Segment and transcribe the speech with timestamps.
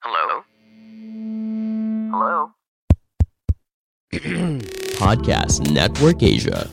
[0.00, 0.40] Hello?
[2.08, 2.36] Hello?
[4.96, 6.64] Podcast Network Asia.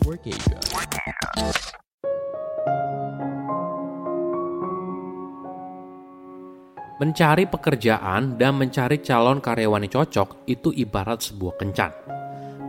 [7.03, 11.91] Mencari pekerjaan dan mencari calon karyawan yang cocok itu ibarat sebuah kencan.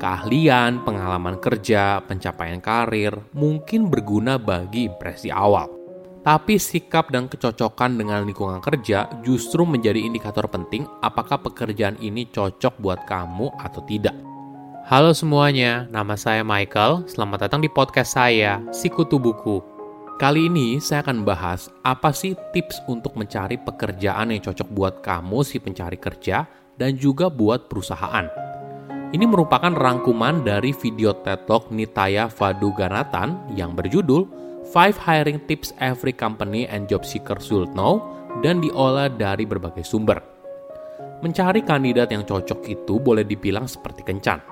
[0.02, 5.77] Keahlian, pengalaman kerja, pencapaian karir mungkin berguna bagi impresi awal.
[6.28, 12.76] Tapi sikap dan kecocokan dengan lingkungan kerja justru menjadi indikator penting apakah pekerjaan ini cocok
[12.84, 14.12] buat kamu atau tidak.
[14.92, 17.08] Halo semuanya, nama saya Michael.
[17.08, 19.64] Selamat datang di podcast saya, Sikutu Buku.
[20.20, 25.40] Kali ini saya akan bahas apa sih tips untuk mencari pekerjaan yang cocok buat kamu
[25.48, 26.44] si pencari kerja
[26.76, 28.28] dan juga buat perusahaan.
[29.16, 36.12] Ini merupakan rangkuman dari video TED Talk Nitaya Vaduganathan yang berjudul 5 Hiring Tips Every
[36.12, 38.04] Company and Job Seeker Should Know
[38.44, 40.20] dan diolah dari berbagai sumber.
[41.24, 44.44] Mencari kandidat yang cocok itu boleh dibilang seperti kencan.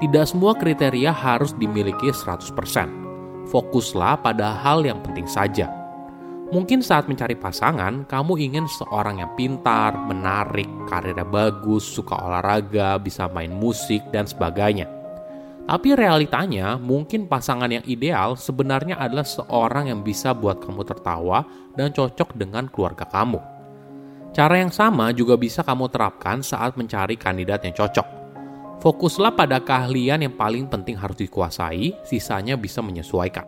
[0.00, 3.10] Tidak semua kriteria harus dimiliki 100%
[3.50, 5.66] fokuslah pada hal yang penting saja.
[6.50, 13.30] Mungkin saat mencari pasangan, kamu ingin seorang yang pintar, menarik, karirnya bagus, suka olahraga, bisa
[13.30, 14.99] main musik, dan sebagainya.
[15.70, 21.46] Tapi realitanya, mungkin pasangan yang ideal sebenarnya adalah seorang yang bisa buat kamu tertawa
[21.78, 23.38] dan cocok dengan keluarga kamu.
[24.34, 28.02] Cara yang sama juga bisa kamu terapkan saat mencari kandidat yang cocok.
[28.82, 33.46] Fokuslah pada keahlian yang paling penting harus dikuasai, sisanya bisa menyesuaikan.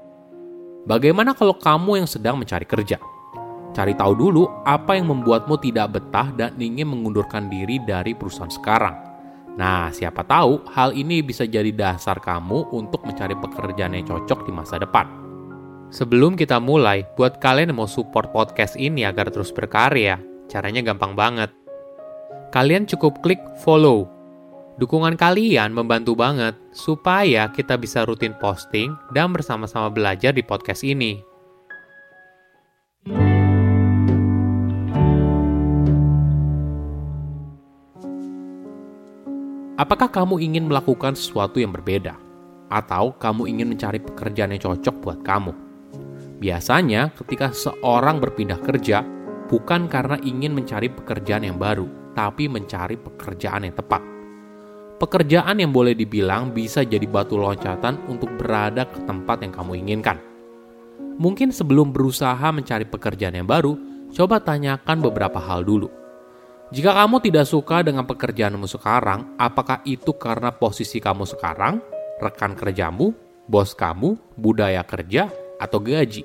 [0.86, 3.02] Bagaimana kalau kamu yang sedang mencari kerja?
[3.74, 9.11] Cari tahu dulu apa yang membuatmu tidak betah dan ingin mengundurkan diri dari perusahaan sekarang.
[9.52, 14.52] Nah, siapa tahu hal ini bisa jadi dasar kamu untuk mencari pekerjaan yang cocok di
[14.52, 15.04] masa depan.
[15.92, 20.16] Sebelum kita mulai, buat kalian yang mau support podcast ini agar terus berkarya,
[20.48, 21.52] caranya gampang banget.
[22.48, 24.22] Kalian cukup klik follow
[24.80, 31.20] Dukungan kalian membantu banget supaya kita bisa rutin posting dan bersama-sama belajar di podcast ini.
[39.82, 42.14] Apakah kamu ingin melakukan sesuatu yang berbeda?
[42.70, 45.50] Atau kamu ingin mencari pekerjaan yang cocok buat kamu?
[46.38, 49.02] Biasanya, ketika seorang berpindah kerja,
[49.50, 54.12] bukan karena ingin mencari pekerjaan yang baru, tapi mencari pekerjaan yang tepat
[55.02, 60.14] pekerjaan yang boleh dibilang bisa jadi batu loncatan untuk berada ke tempat yang kamu inginkan.
[61.18, 63.74] Mungkin sebelum berusaha mencari pekerjaan yang baru,
[64.14, 66.01] coba tanyakan beberapa hal dulu.
[66.72, 71.84] Jika kamu tidak suka dengan pekerjaanmu sekarang, apakah itu karena posisi kamu sekarang,
[72.16, 73.12] rekan kerjamu,
[73.44, 75.28] bos kamu, budaya kerja,
[75.60, 76.24] atau gaji?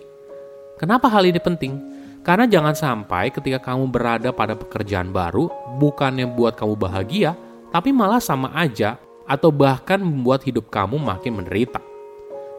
[0.80, 1.76] Kenapa hal ini penting?
[2.24, 5.52] Karena jangan sampai ketika kamu berada pada pekerjaan baru,
[5.84, 7.36] bukannya buat kamu bahagia,
[7.76, 8.96] tapi malah sama aja
[9.28, 11.84] atau bahkan membuat hidup kamu makin menderita.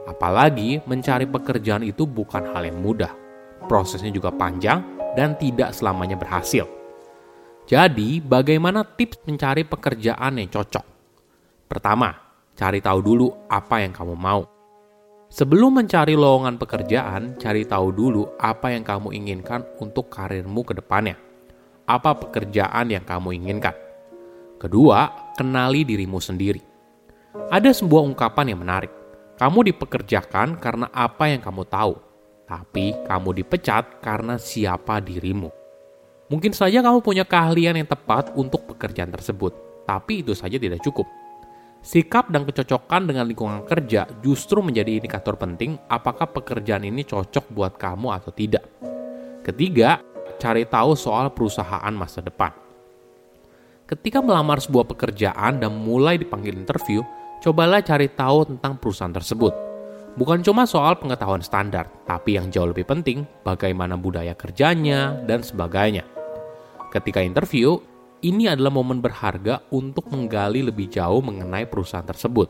[0.04, 3.16] Apalagi mencari pekerjaan itu bukan hal yang mudah.
[3.64, 4.84] Prosesnya juga panjang
[5.16, 6.77] dan tidak selamanya berhasil.
[7.68, 10.84] Jadi, bagaimana tips mencari pekerjaan yang cocok?
[11.68, 12.16] Pertama,
[12.56, 14.48] cari tahu dulu apa yang kamu mau.
[15.28, 21.20] Sebelum mencari lowongan pekerjaan, cari tahu dulu apa yang kamu inginkan untuk karirmu ke depannya.
[21.84, 23.76] Apa pekerjaan yang kamu inginkan?
[24.56, 26.64] Kedua, kenali dirimu sendiri.
[27.52, 28.92] Ada sebuah ungkapan yang menarik.
[29.36, 32.00] Kamu dipekerjakan karena apa yang kamu tahu,
[32.48, 35.67] tapi kamu dipecat karena siapa dirimu.
[36.28, 39.56] Mungkin saja kamu punya keahlian yang tepat untuk pekerjaan tersebut,
[39.88, 41.08] tapi itu saja tidak cukup.
[41.80, 47.80] Sikap dan kecocokan dengan lingkungan kerja justru menjadi indikator penting apakah pekerjaan ini cocok buat
[47.80, 48.60] kamu atau tidak.
[49.40, 50.04] Ketiga,
[50.36, 52.52] cari tahu soal perusahaan masa depan.
[53.88, 57.00] Ketika melamar sebuah pekerjaan dan mulai dipanggil interview,
[57.40, 59.56] cobalah cari tahu tentang perusahaan tersebut.
[60.12, 66.17] Bukan cuma soal pengetahuan standar, tapi yang jauh lebih penting, bagaimana budaya kerjanya dan sebagainya.
[66.88, 67.76] Ketika interview,
[68.24, 72.48] ini adalah momen berharga untuk menggali lebih jauh mengenai perusahaan tersebut.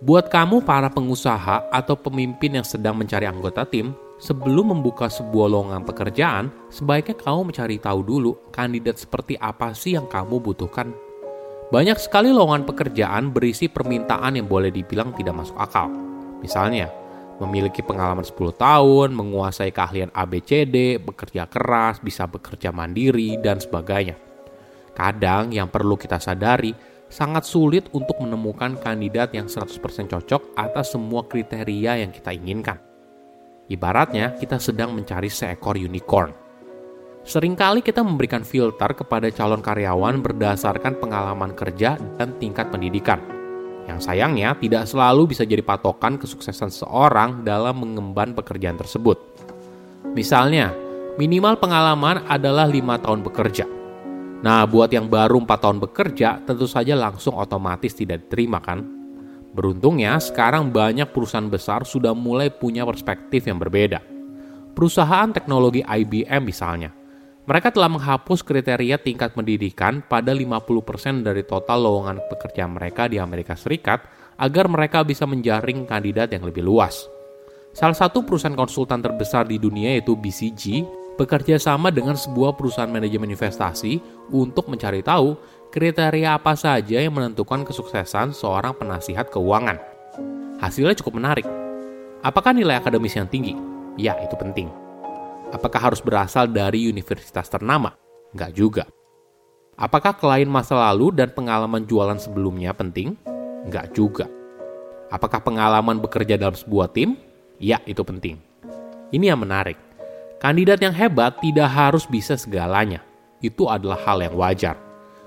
[0.00, 3.90] Buat kamu para pengusaha atau pemimpin yang sedang mencari anggota tim,
[4.22, 10.06] sebelum membuka sebuah lowongan pekerjaan, sebaiknya kamu mencari tahu dulu kandidat seperti apa sih yang
[10.06, 11.09] kamu butuhkan.
[11.70, 15.86] Banyak sekali lowongan pekerjaan berisi permintaan yang boleh dibilang tidak masuk akal.
[16.42, 16.90] Misalnya,
[17.38, 24.18] memiliki pengalaman 10 tahun, menguasai keahlian ABCD, bekerja keras, bisa bekerja mandiri, dan sebagainya.
[24.98, 26.74] Kadang yang perlu kita sadari,
[27.06, 32.82] sangat sulit untuk menemukan kandidat yang 100% cocok atas semua kriteria yang kita inginkan.
[33.70, 36.49] Ibaratnya, kita sedang mencari seekor unicorn.
[37.20, 43.20] Seringkali kita memberikan filter kepada calon karyawan berdasarkan pengalaman kerja dan tingkat pendidikan.
[43.84, 49.20] Yang sayangnya tidak selalu bisa jadi patokan kesuksesan seorang dalam mengemban pekerjaan tersebut.
[50.16, 50.72] Misalnya,
[51.20, 53.68] minimal pengalaman adalah lima tahun bekerja.
[54.40, 58.80] Nah, buat yang baru 4 tahun bekerja, tentu saja langsung otomatis tidak diterima kan?
[59.52, 64.00] Beruntungnya, sekarang banyak perusahaan besar sudah mulai punya perspektif yang berbeda.
[64.72, 66.88] Perusahaan teknologi IBM misalnya,
[67.48, 73.56] mereka telah menghapus kriteria tingkat pendidikan pada 50% dari total lowongan pekerjaan mereka di Amerika
[73.56, 74.04] Serikat
[74.36, 77.08] agar mereka bisa menjaring kandidat yang lebih luas.
[77.72, 80.84] Salah satu perusahaan konsultan terbesar di dunia yaitu BCG
[81.16, 84.00] bekerja sama dengan sebuah perusahaan manajemen investasi
[84.32, 85.36] untuk mencari tahu
[85.70, 89.78] kriteria apa saja yang menentukan kesuksesan seorang penasihat keuangan.
[90.58, 91.46] Hasilnya cukup menarik.
[92.20, 93.56] Apakah nilai akademis yang tinggi?
[93.96, 94.89] Ya, itu penting.
[95.50, 97.94] Apakah harus berasal dari universitas ternama?
[98.30, 98.84] Enggak juga.
[99.74, 103.18] Apakah klien masa lalu dan pengalaman jualan sebelumnya penting?
[103.66, 104.26] Enggak juga.
[105.10, 107.18] Apakah pengalaman bekerja dalam sebuah tim?
[107.58, 108.38] Ya, itu penting.
[109.10, 109.90] Ini yang menarik
[110.40, 113.04] Kandidat yang hebat tidak harus bisa segalanya.
[113.44, 114.72] Itu adalah hal yang wajar.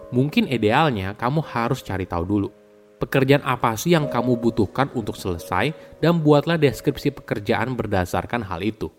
[0.09, 2.49] Mungkin idealnya kamu harus cari tahu dulu.
[2.97, 5.69] Pekerjaan apa sih yang kamu butuhkan untuk selesai
[6.01, 8.89] dan buatlah deskripsi pekerjaan berdasarkan hal itu.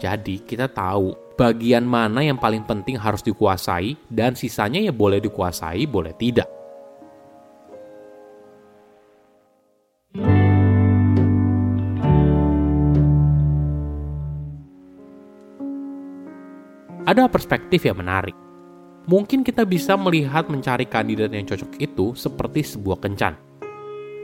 [0.00, 5.86] Jadi kita tahu bagian mana yang paling penting harus dikuasai dan sisanya ya boleh dikuasai,
[5.86, 6.54] boleh tidak.
[17.04, 18.34] ada perspektif yang menarik.
[19.04, 23.36] Mungkin kita bisa melihat mencari kandidat yang cocok itu seperti sebuah kencan.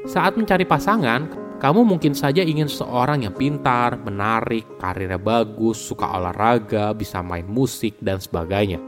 [0.09, 1.29] Saat mencari pasangan,
[1.61, 8.01] kamu mungkin saja ingin seorang yang pintar, menarik, karirnya bagus, suka olahraga, bisa main musik,
[8.01, 8.81] dan sebagainya.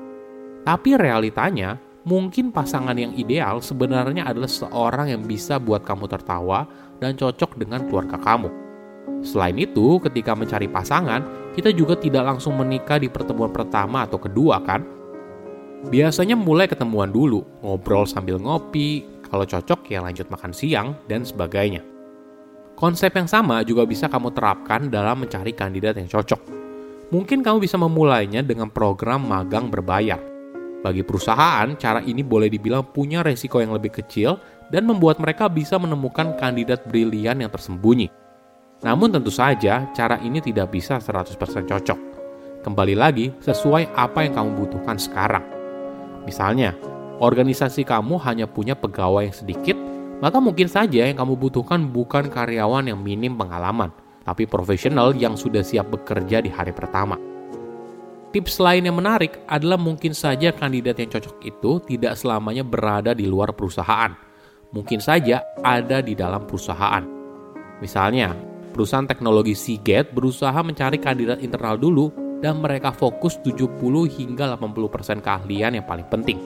[0.64, 1.76] Tapi realitanya,
[2.08, 6.64] mungkin pasangan yang ideal sebenarnya adalah seorang yang bisa buat kamu tertawa
[6.96, 8.48] dan cocok dengan keluarga kamu.
[9.20, 14.64] Selain itu, ketika mencari pasangan, kita juga tidak langsung menikah di pertemuan pertama atau kedua
[14.64, 14.80] kan?
[15.92, 21.91] Biasanya mulai ketemuan dulu, ngobrol sambil ngopi, kalau cocok ya lanjut makan siang, dan sebagainya.
[22.82, 26.42] Konsep yang sama juga bisa kamu terapkan dalam mencari kandidat yang cocok.
[27.14, 30.18] Mungkin kamu bisa memulainya dengan program magang berbayar.
[30.82, 34.34] Bagi perusahaan, cara ini boleh dibilang punya resiko yang lebih kecil
[34.74, 38.10] dan membuat mereka bisa menemukan kandidat brilian yang tersembunyi
[38.82, 41.38] namun tentu saja cara ini tidak bisa 100%
[41.70, 41.98] cocok.
[42.66, 45.42] Kembali lagi sesuai apa yang kamu butuhkan sekarang.
[46.26, 46.74] Misalnya,
[47.22, 49.78] organisasi kamu hanya punya pegawai yang sedikit,
[50.22, 53.90] maka mungkin saja yang kamu butuhkan bukan karyawan yang minim pengalaman,
[54.22, 57.18] tapi profesional yang sudah siap bekerja di hari pertama.
[58.30, 63.26] Tips lain yang menarik adalah mungkin saja kandidat yang cocok itu tidak selamanya berada di
[63.28, 64.14] luar perusahaan.
[64.72, 67.04] Mungkin saja ada di dalam perusahaan.
[67.84, 72.08] Misalnya, Perusahaan teknologi Seagate berusaha mencari kandidat internal dulu
[72.40, 73.68] dan mereka fokus 70
[74.08, 76.40] hingga 80% keahlian yang paling penting.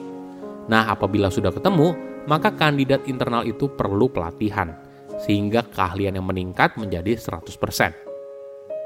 [0.67, 1.95] Nah, apabila sudah ketemu,
[2.27, 4.75] maka kandidat internal itu perlu pelatihan,
[5.23, 7.95] sehingga keahlian yang meningkat menjadi 100%.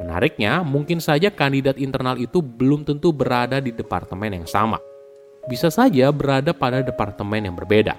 [0.01, 4.81] Menariknya, mungkin saja kandidat internal itu belum tentu berada di departemen yang sama.
[5.49, 7.97] Bisa saja berada pada departemen yang berbeda.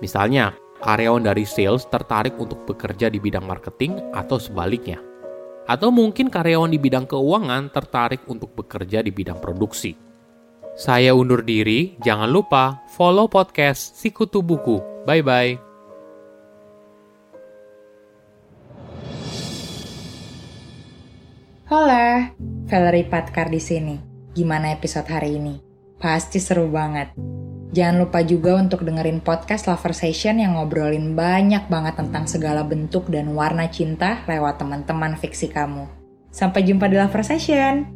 [0.00, 5.00] Misalnya, karyawan dari sales tertarik untuk bekerja di bidang marketing atau sebaliknya.
[5.64, 10.05] Atau mungkin karyawan di bidang keuangan tertarik untuk bekerja di bidang produksi.
[10.76, 14.76] Saya undur diri, jangan lupa follow podcast Sikutu Buku.
[15.08, 15.56] Bye-bye.
[21.72, 22.28] Hola,
[22.68, 23.96] Valerie Patkar di sini.
[24.36, 25.56] Gimana episode hari ini?
[25.96, 27.16] Pasti seru banget.
[27.72, 33.08] Jangan lupa juga untuk dengerin podcast Lover Session yang ngobrolin banyak banget tentang segala bentuk
[33.08, 35.88] dan warna cinta lewat teman-teman fiksi kamu.
[36.28, 37.95] Sampai jumpa di Lover Session.